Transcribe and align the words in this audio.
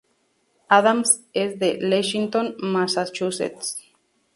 Adams 0.67 1.21
es 1.31 1.59
de 1.59 1.77
Lexington, 1.79 2.55
Massachusetts. 2.57 3.77